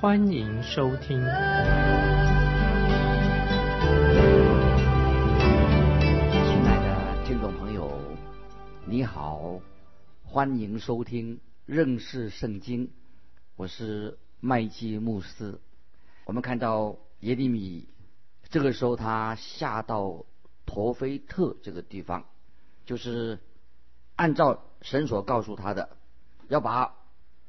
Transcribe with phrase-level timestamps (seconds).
[0.00, 1.20] 欢迎收听。
[1.20, 1.28] 亲
[6.64, 8.00] 爱的听众朋友，
[8.86, 9.60] 你好，
[10.24, 12.90] 欢迎收听认识圣经，
[13.56, 15.60] 我是麦基牧师。
[16.24, 17.86] 我们看到耶利米，
[18.48, 20.24] 这个时候他下到。
[20.66, 22.26] 陀菲特这个地方，
[22.86, 23.40] 就是
[24.14, 25.96] 按照神所告诉他的，
[26.46, 26.94] 要把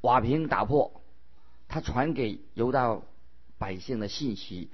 [0.00, 1.01] 瓦瓶打破。
[1.72, 3.00] 他传给犹大
[3.56, 4.68] 百姓的信息，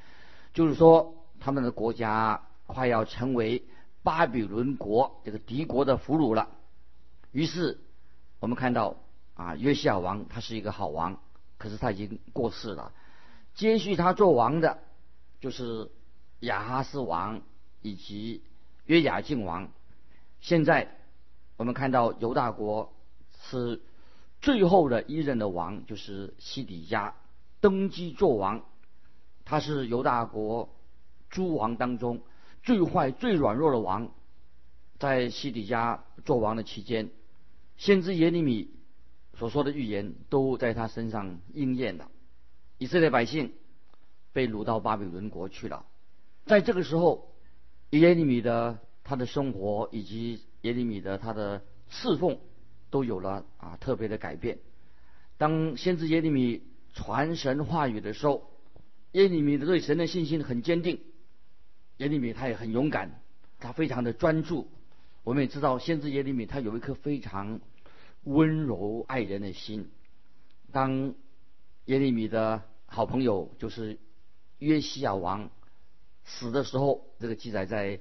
[0.53, 3.63] 就是说他们的国家快要成为
[4.03, 6.49] 巴比伦国这个敌国的俘虏了。
[7.31, 7.79] 于是
[8.41, 8.97] 我们看到
[9.35, 11.21] 啊，约西亚王他是一个好王，
[11.57, 12.93] 可是他已经过世了。
[13.55, 14.81] 接续他做王的，
[15.41, 15.91] 就是
[16.41, 17.41] 亚哈斯王。
[17.81, 18.43] 以及
[18.87, 19.71] 约雅敬王，
[20.41, 20.97] 现在
[21.57, 22.93] 我们看到犹大国
[23.41, 23.81] 是
[24.41, 27.15] 最后的一任的王，就是西底家
[27.61, 28.65] 登基做王。
[29.45, 30.75] 他是犹大国
[31.31, 32.23] 诸王当中
[32.63, 34.11] 最坏、最软弱的王。
[34.99, 37.11] 在西底家做王的期间，
[37.77, 38.71] 先知耶利米
[39.35, 42.11] 所说的预言都在他身上应验了。
[42.79, 43.53] 以色列百姓
[44.33, 45.87] 被掳到巴比伦国去了。
[46.47, 47.27] 在这个时候。
[47.93, 52.39] 耶利米的他的生活以及耶利米的他的侍奉
[52.91, 54.59] 都有了啊特别的改变。
[55.37, 56.63] 当先知耶利米
[56.95, 58.51] 传神话语的时候，
[59.13, 61.01] 耶利米的对神的信心很坚定。
[61.99, 63.21] 耶利米他也很勇敢，
[63.59, 64.69] 他非常的专注。
[65.25, 67.61] 我们也知道，先知耶利米他有一颗非常
[68.25, 69.91] 温柔爱人的心。
[70.73, 71.15] 当
[71.87, 73.99] 耶利米的好朋友就是
[74.59, 75.51] 约西亚王。
[76.25, 78.01] 死的时候，这个记载在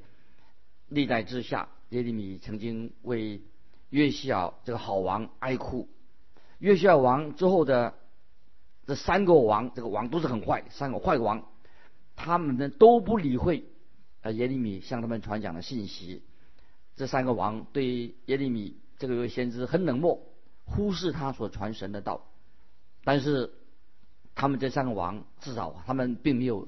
[0.89, 1.69] 历代之下。
[1.89, 3.41] 耶利米曾经为
[3.89, 5.87] 约西亚这个好王哀哭。
[6.59, 7.93] 约西亚王之后的
[8.85, 11.47] 这三个王，这个王都是很坏，三个坏王，
[12.15, 13.65] 他们呢都不理会
[14.21, 16.23] 呃耶利米向他们传讲的信息。
[16.95, 20.21] 这三个王对耶利米这个位先知很冷漠，
[20.65, 22.27] 忽视他所传神的道。
[23.03, 23.53] 但是
[24.35, 26.67] 他们这三个王，至少他们并没有。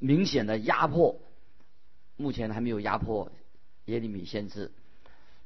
[0.00, 1.20] 明显的压迫，
[2.16, 3.32] 目前还没有压迫
[3.86, 4.70] 耶利米先知，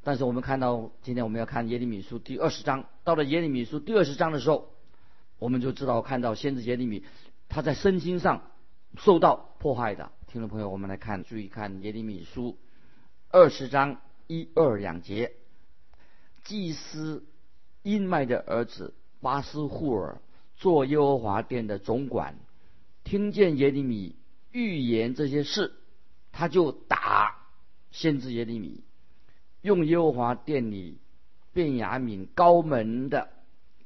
[0.04, 4.72] 但是我们看到今天我们要看耶利米书第二十章，到了耶利米书第二十章的时候，
[5.38, 7.04] 我们就知道看到先知耶利米
[7.48, 8.50] 他在身心上
[8.96, 10.10] 受到迫害的。
[10.26, 12.58] 听众朋友，我们来看，注意看耶利米书
[13.30, 15.32] 二十章一二两节，
[16.44, 17.24] 祭司
[17.82, 20.20] 因麦的儿子巴斯户尔
[20.56, 22.36] 做耶和华殿的总管，
[23.04, 24.16] 听见耶利米。
[24.50, 25.72] 预言这些事，
[26.30, 27.38] 他就打
[27.90, 28.84] 先知耶利米，
[29.62, 30.98] 用耶和华殿里
[31.52, 33.30] 便雅悯高门的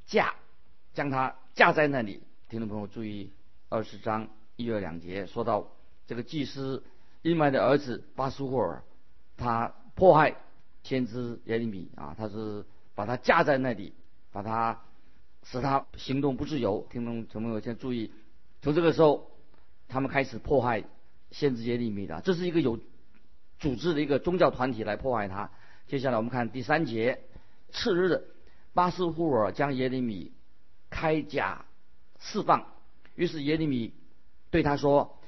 [0.05, 0.35] 架，
[0.93, 2.23] 将他架在那里。
[2.49, 3.31] 听众朋友注意，
[3.69, 5.69] 二十章一二两节说到
[6.07, 6.83] 这个祭司
[7.23, 8.83] 伊麦的儿子巴苏霍尔，
[9.37, 10.37] 他迫害
[10.83, 13.93] 先知耶利米啊，他是把他架在那里，
[14.33, 14.83] 把他
[15.45, 16.87] 使他行动不自由。
[16.91, 18.11] 听众朋友先注意，
[18.61, 19.31] 从这个时候。
[19.89, 20.83] 他们开始迫害
[21.31, 22.77] 先知耶利米的，这是一个有
[23.61, 25.49] 组织的一个宗教团体来迫害他。
[25.87, 27.21] 接下来我们看第三节，
[27.71, 28.25] 次日，
[28.75, 30.33] 巴斯户尔将耶利米
[30.91, 31.65] 开甲
[32.19, 32.67] 释放，
[33.15, 33.95] 于是耶利米
[34.51, 35.19] 对他说：“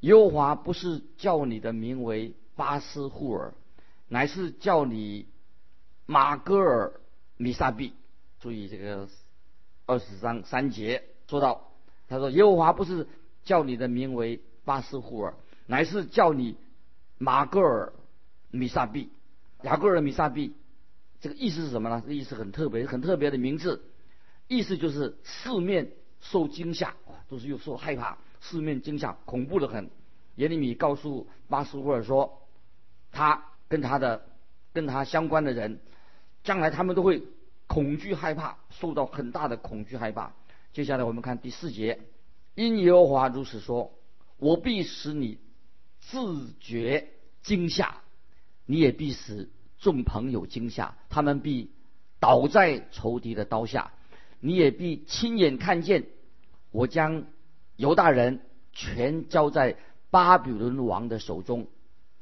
[0.00, 3.54] 耶和华不是叫你的名为巴斯户尔，
[4.08, 5.26] 乃是叫你
[6.06, 7.00] 马戈尔
[7.36, 7.94] 米萨比。”
[8.40, 9.08] 注意这个
[9.86, 11.72] 二十章三节说到，
[12.08, 13.08] 他说：“耶和华不是。”
[13.42, 16.58] 叫你的名为巴斯户尔，乃是叫你
[17.16, 17.94] 马戈尔
[18.50, 19.10] 米萨比，
[19.62, 20.54] 雅戈尔米萨比，
[21.20, 22.00] 这个意思是什么呢？
[22.02, 23.82] 这个意思很特别，很特别的名字，
[24.48, 26.94] 意思就是四面受惊吓，
[27.28, 29.90] 都是又受害怕，四面惊吓，恐怖的很。
[30.36, 32.46] 耶利米告诉巴斯沃尔说，
[33.12, 34.26] 他跟他的
[34.72, 35.80] 跟他相关的人，
[36.44, 37.22] 将来他们都会
[37.66, 40.32] 恐惧害怕，受到很大的恐惧害怕。
[40.72, 42.00] 接下来我们看第四节。
[42.56, 43.92] 因耶和华如此说
[44.36, 45.38] ：“我必使你
[46.00, 47.08] 自觉
[47.42, 48.02] 惊吓，
[48.70, 49.50] 你也必使
[49.80, 51.72] 众朋友惊吓，他们必
[52.20, 53.90] 倒在仇敌的刀下。
[54.38, 56.06] 你也必亲眼看见，
[56.70, 57.24] 我将
[57.74, 59.76] 犹大人全交在
[60.10, 61.66] 巴比伦王的手中，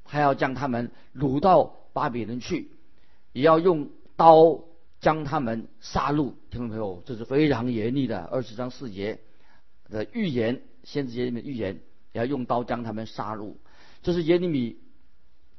[0.04, 2.70] 他要将他们掳到巴比伦去，
[3.32, 4.64] 也要用刀
[5.00, 6.32] 将他们杀戮。
[6.50, 9.20] 听众朋友，这是非常严厉的二十章四节
[9.90, 11.82] 的预言，先知节里面预言，
[12.14, 13.56] 也要用刀将他们杀戮。
[14.02, 14.78] 这是耶利米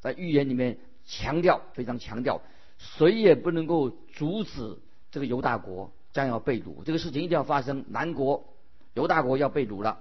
[0.01, 2.42] 在预言里面强调，非常强调，
[2.78, 4.78] 谁也不能够阻止
[5.12, 7.86] 这个犹大国将要被掳，这个事情一定要发生。
[7.90, 8.54] 南国
[8.94, 10.00] 犹大国要被掳了，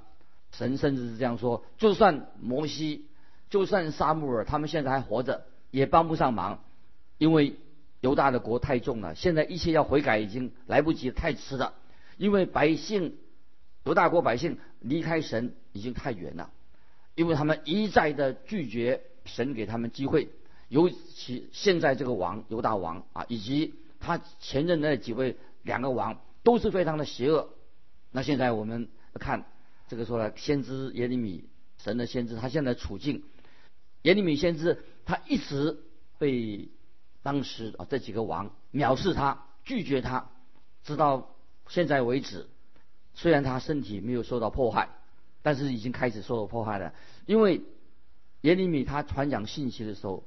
[0.52, 3.06] 神甚至是这样说：就算摩西，
[3.50, 6.62] 就算撒母耳，他们现在还活着，也帮不上忙，
[7.18, 7.56] 因为
[8.00, 9.14] 犹大的国太重了。
[9.14, 11.74] 现在一切要悔改已经来不及，太迟了。
[12.16, 13.16] 因为百姓
[13.84, 16.50] 犹大国百姓离开神已经太远了。
[17.14, 20.30] 因为他们一再的拒绝神给他们机会，
[20.68, 27.50] 尤其现在这个王犹大王啊，以及他前任的几位两个王都是非常的邪恶。
[28.10, 29.44] 那现在我们看
[29.86, 31.44] 这个说了，先知耶利米，
[31.78, 33.22] 神的先知，他现在处境，
[34.02, 35.78] 耶利米先知他一直
[36.18, 36.68] 被
[37.22, 40.30] 当时啊这几个王藐视他，拒绝他，
[40.82, 41.36] 直到
[41.68, 42.48] 现在为止，
[43.14, 44.88] 虽然他身体没有受到迫害。
[45.40, 46.92] 但是已经开始受到迫害了，
[47.24, 47.62] 因为
[48.42, 50.24] 耶利米他传讲信息的时候，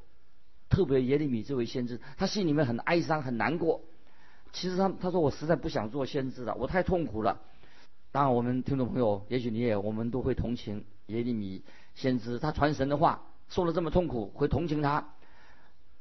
[0.69, 3.81] 特别耶利米这位先知，他心里面很哀伤很难过。
[4.51, 7.39] 其实他他说我实在不想做先知了，我太痛苦了。
[8.11, 11.63] 当然，我们听众朋友，也许你也我们都会同情耶利米
[11.95, 15.07] 先知，他传神的话，受了这么痛苦，会同情他。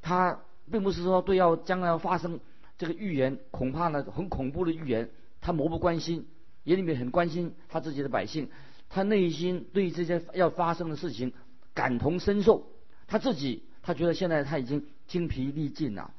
[0.01, 2.41] 他并不是说对要将来要发生
[2.77, 5.09] 这个预言，恐怕呢很恐怖的预言，
[5.39, 6.27] 他漠不关心。
[6.65, 8.49] 耶利米很关心他自己的百姓。
[8.89, 11.31] 他内心对这些要发生的事情
[11.73, 12.67] 感同身受，
[13.07, 16.13] 他自己他觉得现在他已经精疲力尽了。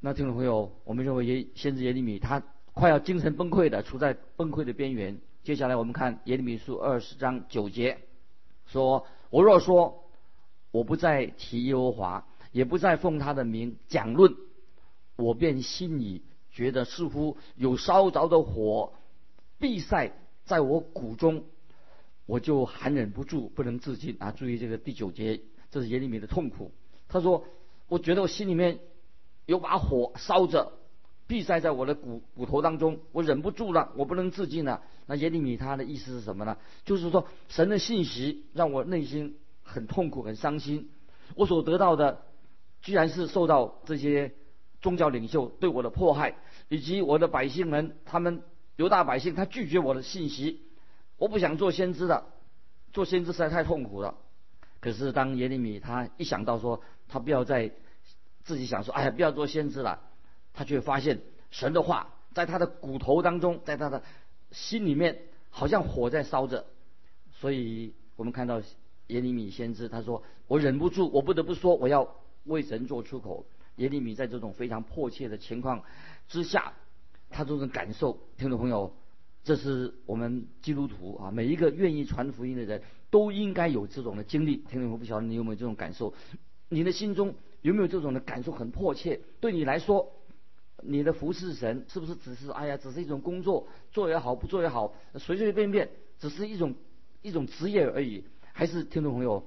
[0.00, 2.42] 那听众朋友，我们认为耶先知耶利米他
[2.72, 5.18] 快要精神崩溃的，处在崩溃的边缘。
[5.42, 7.98] 接下来我们看耶利米书二十章九节，
[8.66, 10.04] 说：“我若说
[10.70, 14.34] 我不再提耶和华，也不再奉他的名讲论，
[15.16, 18.92] 我便心里觉得似乎有烧着的火，
[19.58, 20.12] 必塞
[20.44, 21.44] 在我骨中。”
[22.26, 24.30] 我就含忍不住，不能自禁啊！
[24.32, 26.72] 注意这个第九节，这是耶利米的痛苦。
[27.06, 27.44] 他说
[27.86, 28.78] ：“我觉得我心里面
[29.44, 30.72] 有把火烧着，
[31.26, 36.56] 闭塞在我的骨骨头当中，我忍不住了，我不能自禁了。”那耶利米他的意思是什么呢？
[36.86, 40.88] 就是说，神的信息让我内心很痛苦、很伤心。
[41.34, 42.22] 我所得到的，
[42.80, 44.32] 居然是受到这些
[44.80, 46.36] 宗教领袖对我的迫害，
[46.70, 48.42] 以及我的百姓们，他们
[48.76, 50.62] 犹大百姓，他拒绝我的信息。
[51.16, 52.26] 我不想做先知的，
[52.92, 54.16] 做先知实在太痛苦了。
[54.80, 57.72] 可是当耶利米他一想到说他不要再
[58.42, 60.00] 自己想说，哎呀，不要做先知了，
[60.52, 64.02] 他却发现神的话在他的骨头当中，在他的
[64.50, 66.66] 心里面好像火在烧着。
[67.32, 68.60] 所以我们看到
[69.06, 73.46] 耶利米先知他说：“我忍不住，我不得不说，我要为神做出口。”
[73.76, 75.82] 耶利米在这种非常迫切的情况
[76.28, 76.74] 之下，
[77.30, 78.94] 他这种感受，听众朋友。
[79.44, 84.56] 这是我们基督徒啊，每一个愿意传福音的人都应该有这种的经历。
[84.56, 86.14] 听众我不晓得你有没有这种感受？
[86.70, 88.52] 你的心中有没有这种的感受？
[88.52, 89.20] 很迫切。
[89.40, 90.10] 对你来说，
[90.82, 96.74] 你的服侍神是不是只是哎呀，只是一种工作，做也好，不做也好，随随便便，只是一种
[97.20, 98.24] 一种职业而已？
[98.54, 99.44] 还是听众朋友，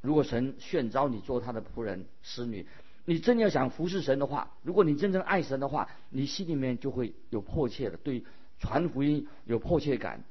[0.00, 2.68] 如果神选召你做他的仆人、使女，
[3.04, 8.22] 你真要想服侍神的话，如果你真正爱神的话，你心里面就会有迫切的对。
[8.58, 10.24] 传福音有迫切感，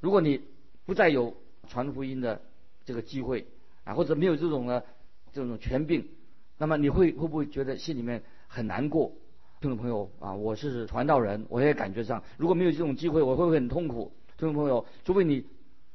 [0.00, 0.40] 如果你
[0.84, 1.36] 不再有
[1.68, 2.40] 传福音的
[2.84, 3.46] 这个机会
[3.84, 4.84] 啊，或者没有这种的
[5.32, 6.08] 这种权柄，
[6.56, 9.12] 那么你会会不会觉得心里面很难过？
[9.60, 14.12] 听众朋友啊，我是传道人，我也感觉上，如果没有这种机会，我会不会很痛苦？
[14.36, 15.44] 听众朋友，除非你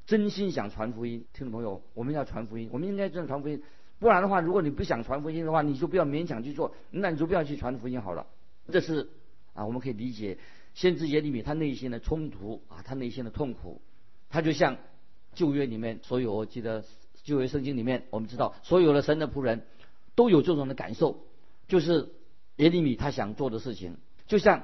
[0.05, 3.63] 真心想传福音，听众朋友，我们要传福音，我们应该这样传福音，
[3.99, 8.27] 不然的话，如果你不想传福音的话，你就不要勉强去做，那你就不要去传福音好了。
[8.69, 9.09] 这是
[9.53, 10.37] 啊，我们可以理解。
[10.73, 13.81] 先知耶利米他内心的冲突啊，他内心的痛苦，
[14.29, 14.77] 他就像
[15.35, 16.83] 旧约里面所有，我记得
[17.23, 19.65] 旧约圣经里面，我们知道所有的神的仆人
[20.15, 21.19] 都有这种的感受，
[21.67, 22.09] 就是
[22.55, 24.63] 耶利米他想做的事情，就像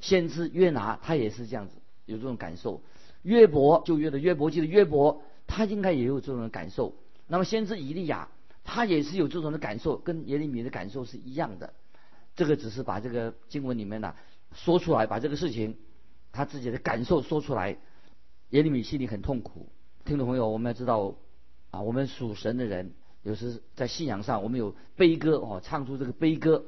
[0.00, 1.74] 先知约拿他也是这样子
[2.06, 2.82] 有这种感受，
[3.22, 6.94] 约伯旧约的约伯记得约伯他应该也有这种的感受，
[7.26, 8.28] 那么先知以利亚
[8.64, 11.74] 他也是有这种的感受，跟耶利米的感受是一样的，
[12.34, 14.14] 这个只是把这个经文里面呢。
[14.56, 15.76] 说出来，把这个事情
[16.32, 17.76] 他自己的感受说出来，
[18.50, 19.68] 耶利米心里很痛苦。
[20.04, 21.14] 听众朋友，我们要知道
[21.70, 26.64] 啊，我们属神的人，有时在信仰上，我们有悲歌哦，唱出这个悲歌。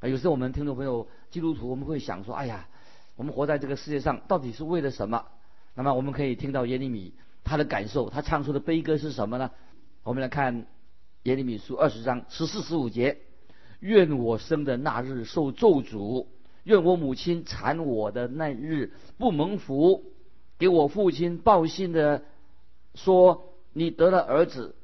[0.00, 2.68] 啊，有时我们听众朋友基督徒，我们会想说，哎呀，
[3.16, 5.26] 我们活在这个世界上，到底是为了什么？
[5.74, 9.50] 那么我们可以听到耶利米他的感受，他唱出的悲歌是什么呢？
[10.02, 10.66] 我们来看
[11.24, 13.18] 耶利米书二十章十四十五节：
[13.80, 16.26] 愿我生的那日受咒诅，
[16.64, 20.04] 愿我母亲产我的那日不蒙福。
[20.56, 22.22] 给我父亲报信的
[22.94, 24.74] 说：你得了儿子，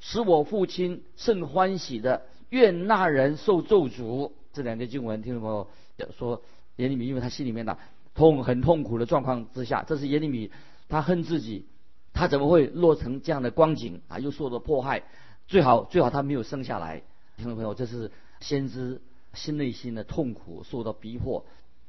[0.00, 2.22] 使我父亲甚欢喜的。
[2.50, 4.32] 愿那人受咒诅。
[4.52, 5.68] 这两节经文，听众朋友
[6.16, 6.42] 说
[6.76, 7.78] 耶利米，因为他心里面的
[8.14, 10.50] 痛很痛苦的状况之下，这是耶利米
[10.88, 11.66] 他恨自己。
[12.12, 14.18] 他怎么会落成这样的光景啊？
[14.18, 15.04] 又受到迫害，
[15.46, 17.02] 最好最好他没有生下来。
[17.36, 18.10] 听众朋友，这是
[18.40, 19.00] 先知
[19.38, 21.46] 心内心的痛苦，受到逼迫。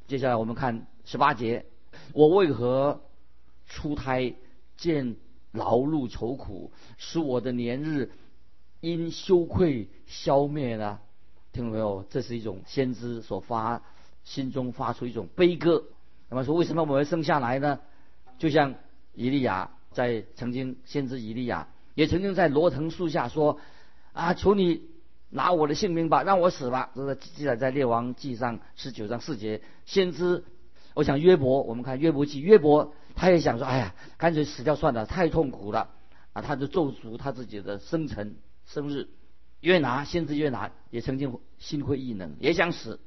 [0.07, 1.65] 接下来我们看十八节：
[2.13, 3.01] 我为何
[3.65, 4.33] 出胎
[4.77, 5.17] 见
[5.51, 8.11] 劳碌愁苦，使我的年日
[8.79, 10.99] 因羞愧消灭呢？
[11.51, 13.81] 听众朋友，这是一种先知所发
[14.23, 15.83] 心中发出一种悲歌。
[16.29, 17.79] 那么说，为什么我们生下来呢？
[18.37, 18.75] 就像
[19.13, 19.71] 以利亚。
[19.91, 23.59] 在曾经，先知以利亚也曾经在罗藤树下说
[24.13, 24.83] ：“啊，求你
[25.29, 29.61] 拿我的性命吧，让我死吧。”这是记载在列王记上十九章四节。
[29.85, 30.43] 先知，
[30.93, 35.89] 我想约伯，我们看约伯记，约伯他也想说：“哎呀，干脆死掉算了，太痛苦了。”
[36.33, 39.07] 啊，他就咒诅他自己的生辰生日。
[39.61, 42.99] 约拿，先知约拿也曾经心灰意冷，也想死。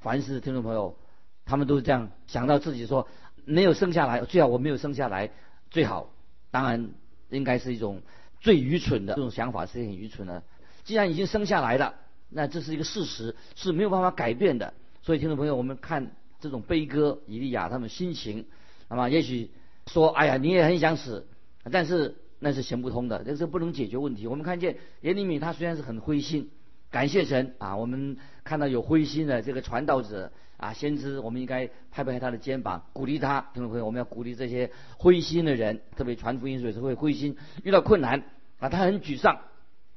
[0.00, 0.96] 凡是听众朋友，
[1.44, 3.06] 他们都是这样想到自己说
[3.44, 5.30] ：“没有生下来，最好我没有生下来
[5.70, 6.10] 最好。”
[6.50, 6.90] 当然，
[7.28, 8.02] 应该是一种
[8.40, 10.42] 最愚蠢的这种想法，是很愚蠢的。
[10.90, 11.94] 既然已经生下来了，
[12.30, 14.74] 那这是一个事实，是没有办法改变的。
[15.02, 18.46] 所以，听众朋友，我们看这种悲歌，以利亚他们心情，
[18.88, 19.52] 那么也许
[19.86, 21.28] 说，哎呀，你也很想死，
[21.70, 24.26] 但是那是行不通的，这是不能解决问题。
[24.26, 26.50] 我们看见耶利米他虽然是很灰心，
[26.90, 30.32] 感谢神啊，我们看到有灰心的这个传道者。
[30.56, 33.40] 啊，先知，我们应该拍拍他的肩膀，鼓励他。
[33.54, 38.24] 听众朋友，我们要鼓励这些灰心的人，特别传福音时候会灰心，遇到困难
[38.58, 39.38] 啊，他很沮丧。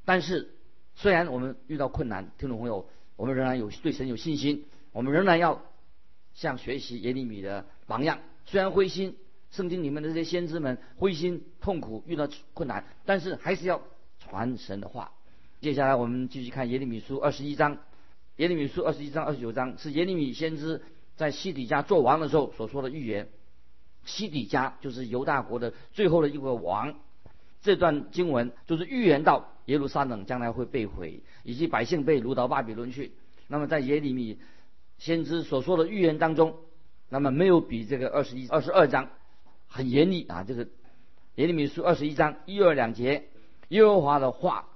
[0.05, 0.51] 但是，
[0.95, 5.61] 虽然我们遇到困难，听众朋友，我们仍然有对神有信心，我们仍然要
[6.33, 8.19] 像学习耶利米的榜样。
[8.45, 9.17] 虽然灰心，
[9.51, 13.81] 圣经里面的这些先知们灰心痛苦，遇到困难，但是还是要
[14.19, 15.11] 传神的话。
[15.61, 17.77] 接下来我们继续看耶利米书二十一章。
[18.37, 20.81] 耶利米书二十一章、二十九章是耶利米先知
[21.15, 23.29] 在西底家做王的时候所说的预言。
[24.05, 26.95] 西底家就是犹大国的最后的一个王。
[27.63, 33.13] 这段经文就是预言到耶路撒冷将来会被毁，以及百姓被掳到巴比伦去。
[33.47, 34.37] 那么在耶利米
[34.97, 36.57] 先知所说的预言当中，
[37.09, 39.09] 那么没有比这个二十一、二十二章
[39.67, 40.43] 很严厉啊。
[40.43, 40.67] 这个
[41.35, 43.29] 耶利米书二十一章一二两节，
[43.69, 44.67] 耶和华的话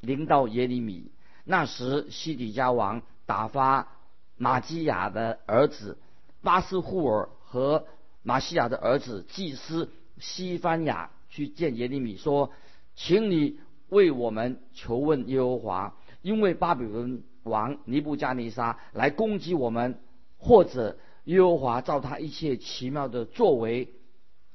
[0.00, 1.10] 临到耶利米。
[1.44, 3.88] 那时，西底家王打发
[4.36, 5.98] 马基亚的儿子
[6.42, 7.86] 巴斯户尔和
[8.22, 12.50] 马西亚的儿子祭司西番雅去见耶利米，说
[12.96, 20.00] ：“请你为我们求问耶和华，因为巴比伦王尼布加尼沙来攻击我们，
[20.38, 23.92] 或者耶和华照他一切奇妙的作为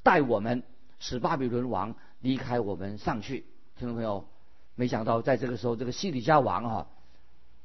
[0.02, 0.64] 待我们，
[0.98, 3.46] 使巴比伦王离开我们上去。”
[3.78, 4.26] 听众朋友。
[4.74, 6.88] 没想到在这个时候，这个西底家王啊，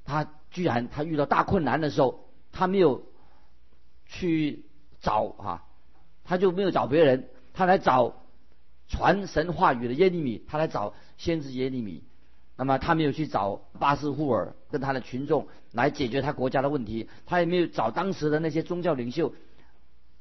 [0.05, 3.07] 他居然他遇到大困难的时候，他没有
[4.05, 4.67] 去
[5.01, 5.65] 找啊，
[6.25, 8.26] 他就没有找别人，他来找
[8.89, 12.03] 传神话语的耶利米，他来找先知耶利米。
[12.57, 19.35] 那么他没有去找巴斯户尔跟他的群众来解决他国家的问题，他也没有找当时的那些宗教领袖，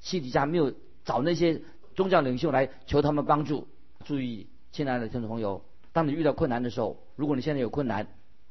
[0.02, 0.74] 西底家没有
[1.06, 1.62] 找那些
[1.96, 3.68] 宗教领袖来求他们帮助。
[4.04, 5.64] 注意，亲爱的听众朋友。
[5.94, 8.08] 当你遇到困难的时候，如果你现在有困难，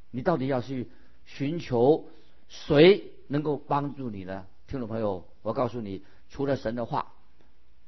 [0.09, 0.89] 你到底要去
[1.25, 2.07] 寻求
[2.47, 4.47] 谁能够帮助你呢？
[4.67, 7.13] 听众朋友，我告诉你，除了神的话，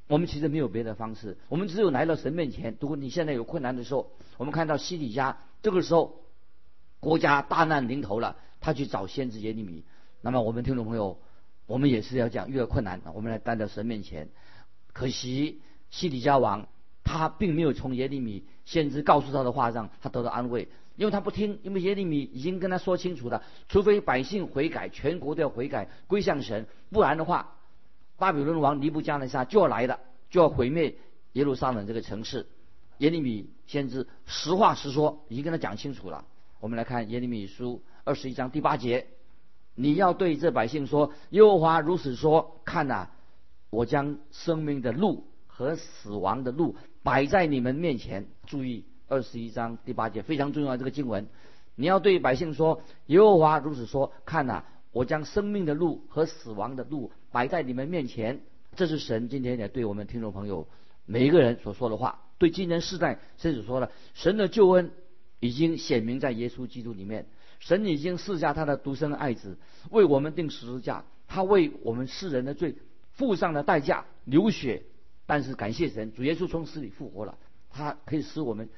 [0.08, 1.38] 我们其实没有别的方式。
[1.50, 2.78] 我们只有来到神面前。
[2.80, 6.24] 如果你现在有困难的时候，我们看到西底家这个时候
[7.00, 9.84] 国家大难临头了，他去找先知耶利米。
[10.22, 11.20] 那么我们听众朋友，
[11.66, 14.30] 我们也是要讲遇到困难，我们来带到神面前。
[14.94, 16.68] 可惜西底家王。
[17.10, 27.57] 他并没有从耶利米先知告诉他的话上，他得到安慰，因为他不听，因为耶利米已经跟他说清楚了，除非百姓悔改，全国都要悔改归向神，不然的话，
[28.17, 30.95] 巴比伦王尼布加尼撒就要来了，就要毁灭
[31.33, 32.47] 耶路撒冷这个城市。
[32.97, 36.25] 耶利米先知实话实说，已经跟他讲清楚了。
[36.59, 39.05] 我们来看耶利米书二十一章第八节，
[39.75, 43.09] 你要对这百姓说：耶和华如此说，看呐，
[43.69, 46.75] 我将生命的路和死亡的路。
[47.03, 51.27] 摆在你们面前，注意二十一章第八节非常重要这个经文，
[51.75, 58.41] 你要对百姓说：耶和华如此说，看呐，我将生命的路和死亡的路摆在你们面前。
[58.75, 60.67] 这是神今天也对我们听众朋友
[61.05, 62.24] 每一个人所说的话。
[62.38, 64.91] 对今天世代，甚至说了，神的救恩
[65.39, 67.27] 已经显明在耶稣基督里面。
[67.60, 69.57] 神已经赐下他的独生爱子，
[69.89, 72.75] 为我们定十字架，他为我们世人的罪
[73.13, 74.84] 付上了代价，流血。
[75.25, 77.39] 但是感谢神，主耶稣从死里复活了，
[77.72, 78.69] 他可以使我们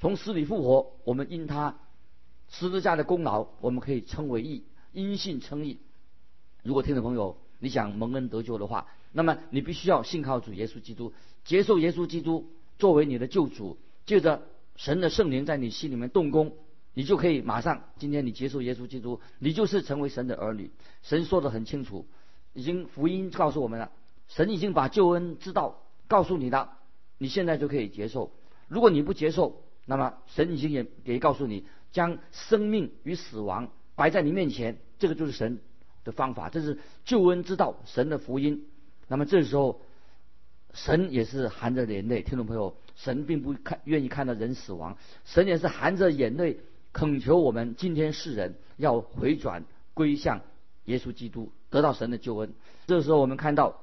[0.00, 0.94] 从死里复活。
[1.04, 1.78] 我们因他
[2.48, 5.78] 十字架的功劳，我们可以称为义，因信称义。
[6.64, 11.12] 如果听众朋友你想蒙恩得救的话，那么你必须要信靠主耶稣基督，
[11.44, 14.42] 接受耶稣基督作为你的救主，借着
[14.76, 16.54] 神的圣灵在你心里面动工。
[16.94, 20.72] 你就可以马上，今天你接受耶稣基督，你就是成为神的儿女。
[21.02, 22.06] 神说的很清楚，
[22.54, 23.92] 已经福音告诉我们了，
[24.26, 26.76] 神已经把救恩之道告诉你了，
[27.16, 28.32] 你现在就可以接受。
[28.66, 35.60] 如果你不接受，那么神已经也也告诉你，将生命与死亡摆在你面前，这个就是神
[36.08, 38.66] 的方法，这是救恩之道，神的福音。
[39.08, 39.82] 那么这时候，
[40.72, 44.96] 神也是含着眼泪，听众朋友，神并不看愿意看到人死亡，
[45.26, 46.60] 神也是含着眼泪。
[46.90, 50.40] 恳求我们今天世人要回转归向
[50.86, 52.54] 耶稣基督，得到神的救恩。
[52.86, 53.82] 这时候，我们看到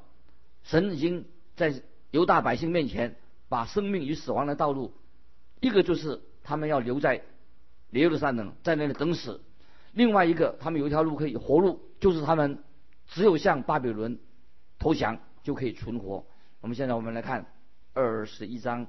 [0.63, 3.15] 神已经在犹大百姓面前
[3.48, 4.91] 把生命与死亡的道路，
[5.62, 7.22] 一个就是他们要留在
[7.91, 9.39] 耶路撒冷，在那里等死；
[9.94, 12.63] 另外一个，他们有一条路可以活路，就是他们
[13.07, 14.19] 只有向巴比伦
[14.79, 16.25] 投降就可以存活。
[16.61, 17.45] 我们现在我们来看
[17.93, 18.87] 二十一章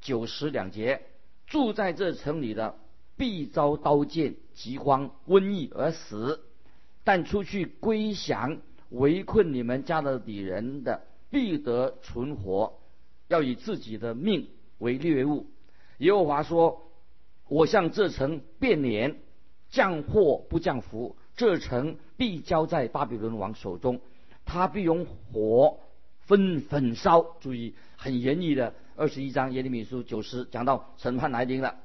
[0.00, 1.02] 九十两节，
[1.46, 2.76] 住在这城里的。
[3.14, 6.40] 必遭刀剑、饥荒、瘟疫而死，
[7.04, 12.80] 但出去归降围困你们家的敌人的，必得存活。
[13.28, 15.46] 要以自己的命为猎物。
[15.98, 16.90] 耶和华说
[17.48, 19.20] ：“我向这城变脸，
[19.68, 21.16] 降祸不降福。
[21.36, 24.00] 这城必交在巴比伦王手中，
[24.44, 25.78] 他必用火
[26.20, 31.76] 分焚烧。”注意，很严厉的二十一章耶利米书九十讲到审判来临了。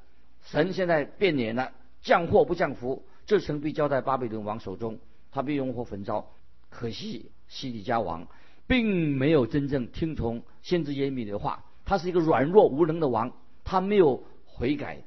[0.43, 1.71] 神现在变脸了，
[2.01, 4.99] 降祸不降福，这城必交在巴比伦王手中，
[5.31, 6.29] 他必用火焚烧。
[6.69, 8.27] 可惜西底家王
[8.67, 13.31] 并没有真正听从先知耶利米的话，他是一个软弱无能的王，
[13.63, 15.03] 他没有悔改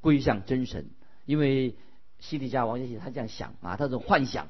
[0.00, 0.90] 归向真神。
[1.24, 1.76] 因为
[2.18, 4.48] 西底家王也许他这样想啊，他这种幻想，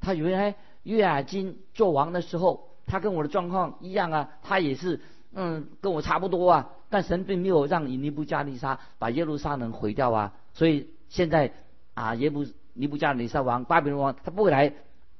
[0.00, 5.00] 他原来约雅金做王的时候，他跟我的状况一样啊，他也是
[5.32, 6.70] 嗯跟我差不多啊。
[6.90, 11.52] 但神并没有让尼布加利沙把耶路撒冷毁掉啊，所以现在
[11.94, 14.72] 啊耶布尼布加利沙王巴比伦王他不会来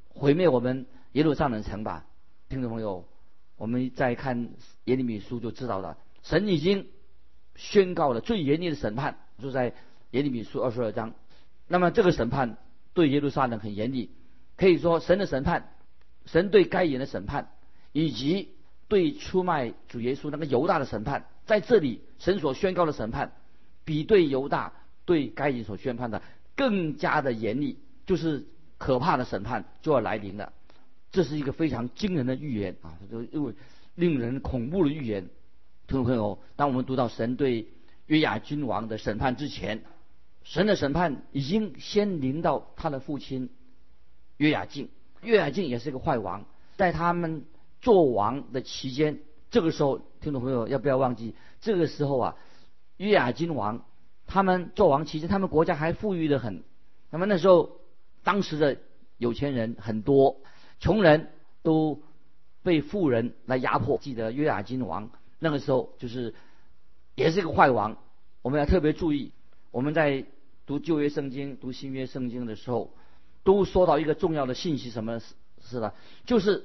[0.09, 2.07] 毁灭我们耶路撒冷城吧？
[2.49, 3.05] 听众朋友，
[3.57, 4.51] 我们再看
[4.85, 6.87] 耶利米书就知道了，神已经
[7.55, 9.75] 宣告了最严厉的审判，就在
[10.13, 11.13] 耶利米书二十二章。
[11.69, 12.57] 那么这个审判
[12.95, 14.11] 对耶路撒冷很严厉，
[14.57, 15.71] 可以说神的审判，
[16.25, 17.51] 神对该隐的审判，
[17.93, 18.49] 以及
[18.89, 21.27] 对出卖主耶稣那个犹大的审判。
[21.47, 23.33] 在这里，神所宣告的审判，
[23.85, 24.73] 比对犹大
[25.05, 26.23] 对该隐所宣判的
[26.57, 28.47] 更加的严厉，就是
[28.79, 30.53] 可怕的审判就要来临了。
[31.11, 33.55] 这是一个非常惊人的预言啊，就因为
[33.95, 35.29] 令人恐怖的预言。
[35.87, 37.67] 听众朋友，当我们读到神对
[38.07, 39.83] 约雅君王的审判之前，
[40.49, 43.51] 神的审判已经先临到他的父亲
[44.39, 44.89] 约雅敬。
[45.21, 47.45] 约雅敬也是一个坏王，在他们
[47.83, 49.21] 做王的期间。
[49.51, 51.35] 这个时候，听众朋友要不要忘记？
[51.61, 52.37] 这个时候啊，
[52.97, 53.85] 约雅金王
[54.27, 56.65] 他们做王期间，他们国家还富裕的很。
[57.11, 57.81] 那么那时候，
[58.25, 58.79] 当时的
[59.19, 60.41] 有钱人很多，
[60.81, 61.31] 穷人
[61.63, 62.03] 都
[62.63, 63.99] 被富人来压迫。
[63.99, 66.35] 记得约雅金王那个时候就是
[67.15, 67.99] 也是一个坏王。
[68.41, 69.33] 我们要特别注意，
[69.71, 70.25] 我们在
[70.69, 72.93] 读旧约圣经、读新约圣经的时候，
[73.43, 75.95] 都说到一个重要的信息，什么是是的？
[76.25, 76.65] 就是。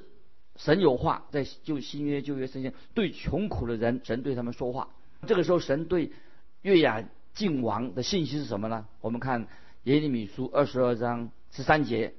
[0.56, 4.90] 神有话在就新约旧约圣经对穷苦的人，神对他们说话。
[5.26, 6.12] 这个时候，神对
[6.62, 8.86] 约雅敬王的信息是什么呢？
[9.02, 9.48] 我们看
[9.86, 12.14] 耶利米书二十二章十三节：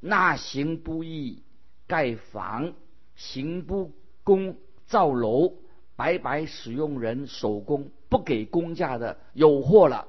[0.00, 1.42] 那行不义、
[1.86, 2.72] 盖房、
[3.14, 3.92] 行不
[4.24, 5.52] 公、造楼、
[5.96, 10.08] 白白使用人手工、不给工价的，有祸了。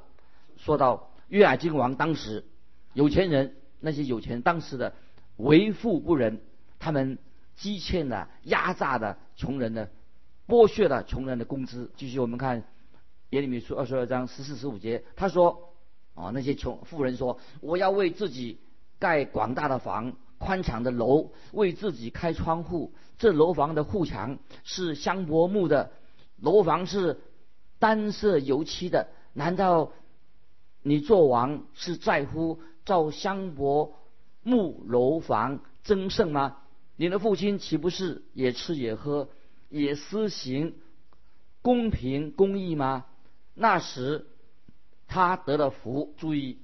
[0.57, 2.45] 说到约雅敬王当时
[2.93, 4.93] 有钱人，那些有钱人当时的
[5.37, 6.41] 为富不仁，
[6.79, 7.17] 他们。
[7.59, 9.89] 积欠的、压榨的穷人的，
[10.47, 11.89] 剥削了穷人的工资。
[11.97, 12.63] 继续，我们看
[13.31, 15.73] 耶利米书二十二章十四、十五节，他说
[16.13, 18.59] ：“啊，那些穷富人说，我要为自己
[18.99, 22.93] 盖广大的房、宽敞的楼，为自己开窗户。
[23.17, 25.89] 这楼房的护墙是香柏木的，
[26.39, 27.19] 楼房是
[27.79, 29.07] 单色油漆的。
[29.33, 29.91] 难道
[30.87, 33.97] 你做王是在乎造香柏
[34.43, 36.57] 木楼房增盛吗？”
[36.95, 39.29] 你的父亲岂不是也吃也喝，
[39.69, 40.75] 也施行
[41.61, 43.05] 公平公义吗？
[43.53, 44.25] 那时
[45.07, 46.15] 他得了福。
[46.17, 46.57] 注意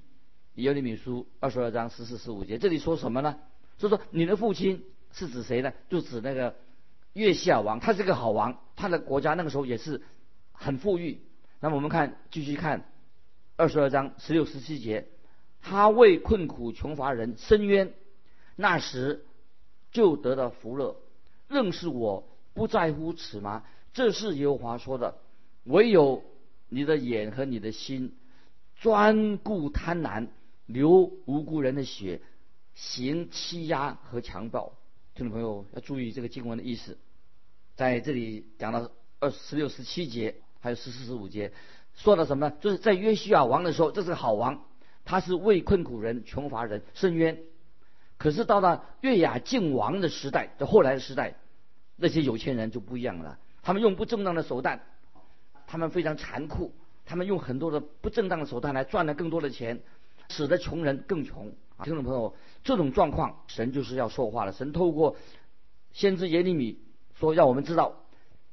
[0.54, 3.36] 耶利米书二十二章十四十五节，这里说什么呢？
[3.76, 5.72] 就说你的父亲是指谁呢？
[5.88, 6.56] 就指那个
[7.12, 10.02] 约西亚王，他是个好王，他的国家那个时候也是
[10.52, 11.20] 很富裕。
[11.60, 12.84] 那么我们看继续看
[13.56, 15.06] 二十二章十六十七节，
[15.62, 17.94] 他为困苦穷乏人伸冤，
[18.56, 19.24] 那时
[19.92, 20.96] 就得到福乐。
[21.46, 23.64] 认识我不在乎此吗？
[23.92, 25.18] 这是耶和华说的。
[25.62, 26.24] 唯有
[26.68, 28.16] 你的眼和你的心
[28.80, 30.26] 专顾贪婪，
[30.66, 32.20] 流无辜人的血，
[32.74, 34.76] 行欺压和强暴。
[35.14, 36.98] 听众朋友要注意这个经文的意思，
[37.76, 38.90] 在这里讲到
[39.20, 41.52] 二十六、十七节，还有十四、十五节，
[41.96, 42.54] 说了什么呢？
[42.60, 44.64] 就是在约西亚王的时候，这是个好王，
[45.04, 47.38] 他是为困苦人、穷乏人伸冤。
[48.16, 51.36] 可是到了月雅靖王的时代，就后来的时代，
[51.96, 53.38] 那些有钱人就不一样了。
[53.62, 54.80] 他们用不正当的手段，
[55.66, 56.72] 他们非常残酷，
[57.04, 59.80] 他们用很多的不正当的手段来赚了更多的钱，
[60.28, 61.52] 使得穷人更穷。
[61.82, 64.52] 听众朋友，这种状况，神就是要说话了。
[64.52, 65.16] 神透过
[65.92, 66.78] 先知耶利米
[67.18, 68.04] 说，让我们知道，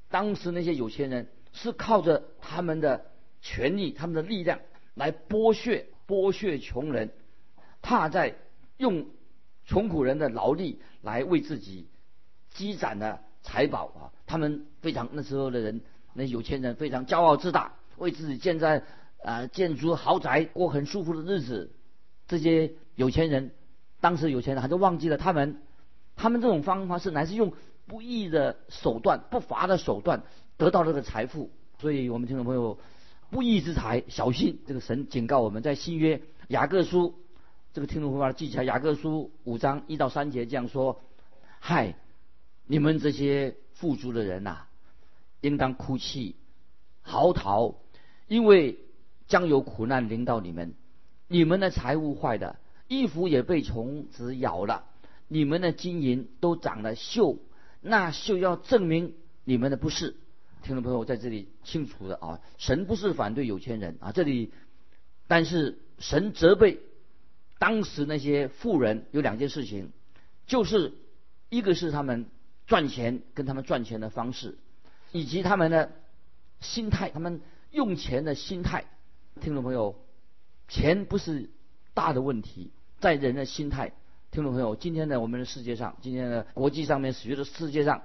[0.09, 3.05] 当时那些有钱人是靠着他们的
[3.41, 4.59] 权力、他们的力量
[4.93, 7.11] 来剥削、剥削穷人，
[7.81, 8.35] 怕在
[8.77, 9.05] 用。
[9.63, 11.87] 穷苦人的劳力来为自己
[12.49, 15.81] 积攒的财宝啊，他们非常那时候的人，
[16.13, 18.83] 那有钱人非常骄傲自大，为自己建在
[19.23, 21.71] 啊建筑豪宅，过很舒服的日子。
[22.27, 23.51] 这些有钱人，
[24.01, 25.61] 当时有钱人还是忘记了他们，
[26.17, 27.53] 他们这种方法是乃是用
[27.85, 30.23] 不义的手段、不法的手段
[30.57, 31.51] 得到这个财富。
[31.79, 32.77] 所以我们听众朋友，
[33.31, 34.59] 不义之财小心。
[34.67, 37.15] 这个神警告我们在新约雅各书。
[37.73, 41.01] 这个听众会把它记起来，《雅各书》五章一到三节这样说
[41.59, 41.95] ：“嗨，
[42.67, 44.63] 你们这些富足的人呐，
[45.39, 46.35] 应当哭泣、
[47.01, 47.75] 嚎啕，
[48.27, 48.79] 因为
[49.27, 50.73] 将有苦难临到你们。
[51.29, 54.83] 你们的财物坏的，衣服也被虫子咬了，
[55.29, 57.37] 你们的金银都长了锈，
[57.79, 59.13] 那锈要证明
[59.45, 60.17] 你们的不是。”
[60.63, 64.53] 听众朋友在这里清楚的啊，神不是反对有钱人啊，这里，
[65.27, 66.79] 但是神责备。
[67.57, 69.91] 当时那些富人有两件事情，
[70.47, 70.93] 就是
[71.49, 72.25] 一个是他们
[72.65, 74.57] 赚钱跟他们赚钱的方式，
[75.11, 75.91] 以及他们的
[76.59, 78.85] 心态，他们用钱的心态。
[79.41, 79.95] 听众朋友，
[80.67, 81.51] 钱不是
[81.93, 83.93] 大的问题，在人的心态。
[84.31, 88.01] 听众朋友，今天的我们的世界上，今天的国际上面，许多世界上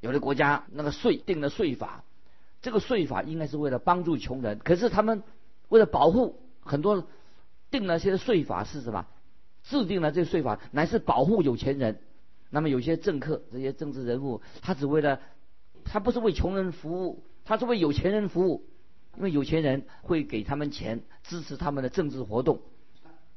[0.00, 2.04] 有的国家那个税定的税法，
[2.62, 5.22] 这个税法应该是为了帮助穷人，可是他们
[5.68, 7.06] 为了保护很多。
[7.68, 9.06] 定了些税法是什么？
[9.64, 11.98] 制定了这个税法乃是保护有钱人。
[12.48, 15.20] 那么有些政客、这些政治人物，他只为了，
[15.84, 18.64] 他不是为穷人服务，他是为有钱人服务。
[19.16, 22.60] 因为有钱人会给他们钱，支持他们的政治活动。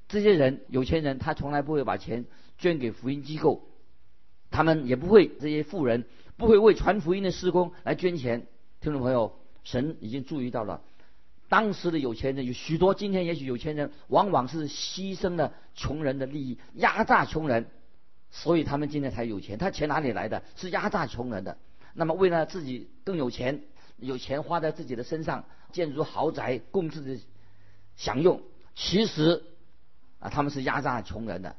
[0.08, 2.26] 这些人，有钱人，他从来不会把钱
[2.60, 3.68] 捐给福音机构，
[4.52, 6.06] 他们也不会这些富人
[6.40, 8.48] 不会为传福音的施工来捐钱。
[8.80, 10.82] 听众朋友，神已经注意到了。
[11.50, 17.68] 当时的有钱人有许多，今天也许有钱人往往是牺牲了穷人的利益，压榨穷人，
[18.32, 19.58] 所以他们今天才有钱。
[19.58, 20.42] 他钱哪里来的？
[20.56, 21.58] 是压榨穷人的。
[21.94, 23.62] 那么为了自己更有钱，
[23.98, 27.26] 有钱花在自己的身上，建筑豪宅供自己
[27.98, 28.42] 享用。
[28.76, 29.44] 其实
[30.20, 31.58] 啊，他们是压榨穷人的，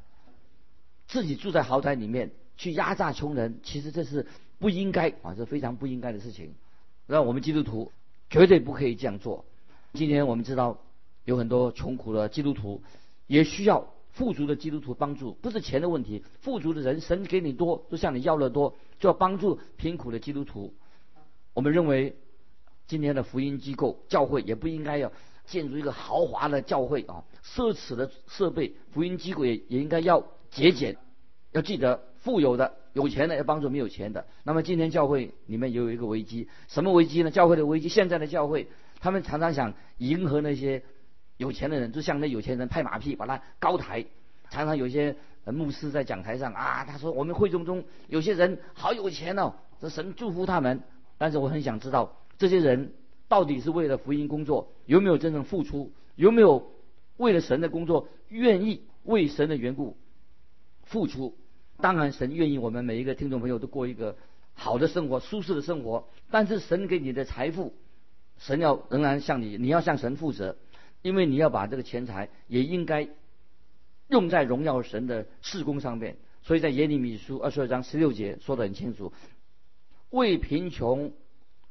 [1.05, 4.25] 自己住在豪宅里面去压榨穷人，其实这是
[4.61, 6.53] 不应该啊，这非常不应该的事情。
[7.07, 7.91] 那我们基督徒
[8.29, 9.43] 绝对不可以这样做。
[9.93, 10.77] 今天我们知道
[11.25, 12.83] 有很多穷苦的基督徒，
[13.25, 16.23] 也需要富足的基督徒帮助，不是钱的问题。
[16.41, 20.73] 富足的人，神给你多，就向你要的多，就要帮助贫苦的基督徒。
[21.55, 22.15] 我们认为，
[22.85, 25.11] 今天的福音机构教会也不应该要
[25.45, 28.75] 建筑一个豪华的教会啊，奢侈的设备。
[28.91, 30.97] 福音机构也也应该要节俭，
[31.51, 34.25] 要记得富有的、有钱的要帮助没有钱的。
[34.43, 37.29] 那么今天教会里面也有一个危机，什么危机呢？
[37.29, 38.67] 教会的危机，现在的教会。
[38.99, 40.83] 他们常常想迎合那些
[41.37, 44.05] 有钱的人，就像那有钱人拍马屁，把他高抬。
[44.49, 50.81] 常常有些牧师在讲台上啊，他说我们会众中有些人好有钱哦，这神祝福他们。
[51.17, 52.93] 但是我很想知道，这些人
[53.27, 55.91] 到底是为了福音工作，有没有真正付出？
[56.15, 56.71] 有没有
[57.17, 59.97] 为了神的工作，愿意为神的缘故
[60.83, 61.35] 付出？
[61.81, 64.15] 当然，神愿意我们每一个听众朋友都过一个
[64.53, 66.07] 好的生活、舒适的生活。
[66.29, 67.73] 但是神给你的财富。
[68.37, 70.57] 神要仍然向你，你要向神负责，
[71.03, 73.07] 因为你要把这个钱财也应该
[74.07, 76.17] 用在荣耀神的事工上面。
[76.41, 79.13] 所以在耶利米书二十二章十六节说得很清楚：
[80.09, 81.13] 为贫穷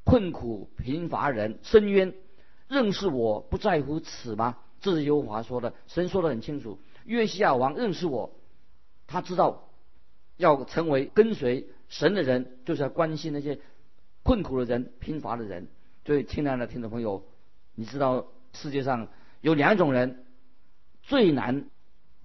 [0.05, 2.15] 困苦贫乏人深渊，
[2.69, 4.59] 认识我不在乎此吗？
[4.81, 6.79] 这是耶和华说的，神说的很清楚。
[7.05, 8.31] 约西亚王认识我，
[9.09, 9.70] 他知道
[10.41, 13.61] 要成为跟随神的人，就是要关心那些
[14.23, 15.69] 困苦的人、贫乏的人。
[16.05, 17.25] 所以，亲爱的听众朋友，
[17.77, 19.09] 你知道世界上
[19.41, 20.25] 有两种人
[21.03, 21.67] 最难、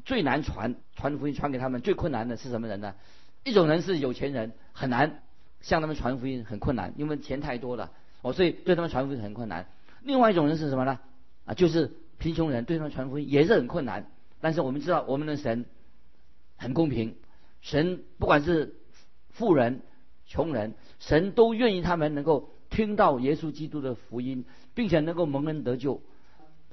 [0.03, 2.95] 最难传传福音传给他们最困难的是什么人呢？
[3.43, 5.21] 一种人是有钱人，很难
[5.61, 9.67] 向他们传福音，很困难，因为钱太多了，哦，所以对他们传福音很困难。
[10.01, 10.99] 另外一种人是什么呢？
[11.45, 14.09] 啊，就是贫穷人，对他们传福音也是很困难。
[14.41, 15.65] 但是我们知道，我们的神
[16.55, 17.17] 很公平，
[17.65, 18.75] 神不管是
[19.31, 19.81] 富人、
[20.27, 25.99] 穷人，神都愿意他们能够听到耶稣基督的福音，并且能够蒙恩得救。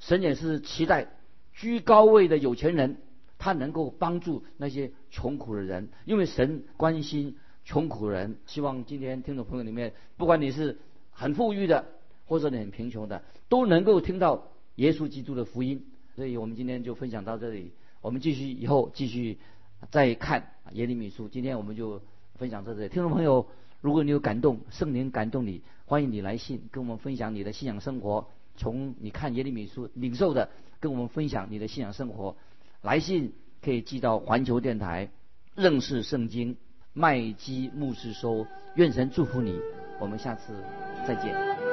[0.01, 1.09] 神也是期待
[1.55, 2.99] 居高位的有钱人，
[3.39, 8.37] 他能够帮助那些穷苦的人，因为神关心穷苦人。
[8.45, 10.79] 希望今天听众朋友里面，不管你是
[11.11, 11.87] 很富裕的，
[12.27, 15.87] 或者你很贫穷的，都能够听到耶稣基督的福音。
[16.15, 19.39] 所以我们今天就分享到这里，我们继续以后继续
[19.91, 21.29] 再看耶利米书。
[21.29, 22.01] 今天我们就
[22.37, 22.89] 分享到这里。
[22.89, 23.47] 听众朋友，
[23.81, 28.29] 如果你有感动，圣灵感动你，欢迎你来信跟我们分享你的信仰生活。
[28.57, 32.37] 从你看耶利米书领受的，跟我们分享你的信仰生活。
[32.83, 35.11] 来信可以寄到环球电台
[35.55, 36.57] 认识圣经
[36.93, 38.47] 麦基牧师收。
[38.75, 39.59] 愿神祝福你，
[40.01, 40.55] 我们下次
[41.07, 41.72] 再见。